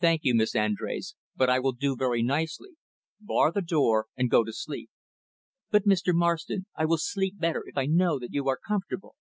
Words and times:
"Thank 0.00 0.20
you, 0.22 0.32
Miss 0.36 0.54
Andrés; 0.54 1.14
but 1.34 1.50
I 1.50 1.58
will 1.58 1.72
do 1.72 1.96
very 1.96 2.22
nicely. 2.22 2.76
Bar 3.20 3.50
the 3.50 3.60
door 3.62 4.06
and 4.16 4.30
go 4.30 4.44
to 4.44 4.52
sleep." 4.52 4.90
"But, 5.72 5.86
Mr. 5.88 6.14
Marston, 6.14 6.66
I 6.76 6.84
will 6.84 6.98
sleep 6.98 7.40
better 7.40 7.64
if 7.66 7.76
I 7.76 7.86
know 7.86 8.20
that 8.20 8.30
you 8.32 8.46
are 8.48 8.60
comfortable." 8.64 9.16